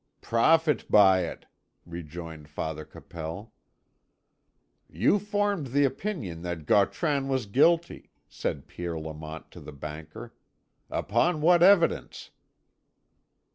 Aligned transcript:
"Profit 0.21 0.89
by 0.89 1.25
it," 1.25 1.45
rejoined 1.85 2.49
Father 2.49 2.85
Capel. 2.85 3.53
"You 4.89 5.19
formed 5.19 5.67
the 5.67 5.85
opinion 5.85 6.41
that 6.41 6.65
Gautran 6.65 7.27
was 7.27 7.45
guilty," 7.45 8.09
said 8.27 8.65
Pierre 8.65 8.99
Lamont 8.99 9.51
to 9.51 9.59
the 9.59 9.71
banker. 9.71 10.33
"Upon 10.89 11.39
what 11.39 11.61
evidence?" 11.61 12.31